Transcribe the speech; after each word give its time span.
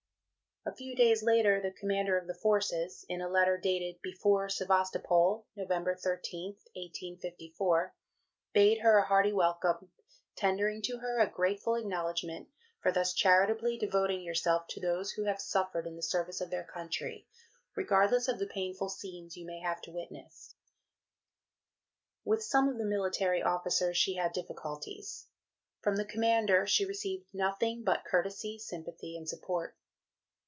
A 0.63 0.75
few 0.75 0.95
days 0.95 1.23
later, 1.23 1.59
the 1.59 1.71
Commander 1.71 2.19
of 2.19 2.27
the 2.27 2.35
Forces, 2.35 3.03
in 3.09 3.19
a 3.19 3.27
letter 3.27 3.57
dated 3.57 3.99
"Before 4.03 4.47
Sevastopol, 4.47 5.47
Nov. 5.55 5.69
13th, 5.69 6.61
1854," 6.75 7.95
bade 8.53 8.79
her 8.81 8.99
a 8.99 9.05
hearty 9.07 9.33
welcome, 9.33 9.89
tendering 10.35 10.83
to 10.83 10.99
her 10.99 11.17
a 11.19 11.27
"grateful 11.31 11.73
acknowledgment 11.73 12.47
for 12.79 12.91
thus 12.91 13.11
charitably 13.15 13.79
devoting 13.79 14.21
yourself 14.21 14.67
to 14.67 14.79
those 14.79 15.09
who 15.13 15.23
have 15.23 15.41
suffered 15.41 15.87
in 15.87 15.95
the 15.95 16.03
service 16.03 16.41
of 16.41 16.51
their 16.51 16.63
country, 16.65 17.27
regardless 17.75 18.27
of 18.27 18.37
the 18.37 18.45
painful 18.45 18.87
scenes 18.87 19.35
you 19.35 19.47
may 19.47 19.61
have 19.61 19.81
to 19.81 19.91
witness." 19.91 20.53
With 22.23 22.43
some 22.43 22.69
of 22.69 22.77
the 22.77 22.85
military 22.85 23.41
officers 23.41 23.97
she 23.97 24.13
had 24.13 24.31
difficulties; 24.31 25.25
from 25.81 25.95
the 25.95 26.05
Commander 26.05 26.67
she 26.67 26.85
received 26.85 27.25
nothing 27.33 27.83
but 27.83 28.05
courtesy, 28.05 28.59
sympathy, 28.59 29.17
and 29.17 29.27
support. 29.27 29.75